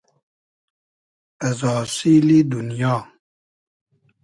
[1.47, 2.95] از آسیلی دونیا